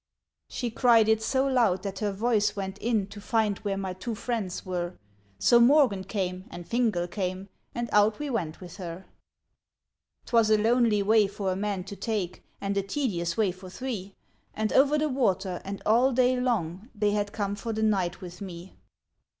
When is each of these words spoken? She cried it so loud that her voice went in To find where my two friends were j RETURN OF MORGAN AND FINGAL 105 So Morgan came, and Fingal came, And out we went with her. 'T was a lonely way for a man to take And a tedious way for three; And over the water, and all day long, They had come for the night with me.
She 0.49 0.71
cried 0.71 1.07
it 1.07 1.21
so 1.21 1.45
loud 1.45 1.83
that 1.83 1.99
her 1.99 2.11
voice 2.11 2.55
went 2.55 2.79
in 2.79 3.05
To 3.09 3.21
find 3.21 3.59
where 3.59 3.77
my 3.77 3.93
two 3.93 4.15
friends 4.15 4.65
were 4.65 4.97
j 5.39 5.53
RETURN 5.53 5.57
OF 5.57 5.63
MORGAN 5.67 5.99
AND 5.99 6.09
FINGAL 6.09 6.39
105 6.39 6.47
So 6.47 6.47
Morgan 6.47 6.47
came, 6.47 6.47
and 6.49 6.67
Fingal 6.67 7.07
came, 7.07 7.49
And 7.75 7.89
out 7.93 8.17
we 8.17 8.29
went 8.31 8.59
with 8.59 8.77
her. 8.77 9.05
'T 10.25 10.33
was 10.35 10.49
a 10.49 10.57
lonely 10.57 11.03
way 11.03 11.27
for 11.27 11.51
a 11.51 11.55
man 11.55 11.83
to 11.83 11.95
take 11.95 12.43
And 12.59 12.75
a 12.77 12.81
tedious 12.81 13.37
way 13.37 13.51
for 13.51 13.69
three; 13.69 14.15
And 14.55 14.73
over 14.73 14.97
the 14.97 15.07
water, 15.07 15.61
and 15.63 15.83
all 15.85 16.11
day 16.13 16.35
long, 16.39 16.89
They 16.95 17.11
had 17.11 17.31
come 17.31 17.55
for 17.55 17.71
the 17.71 17.83
night 17.83 18.21
with 18.21 18.41
me. 18.41 18.73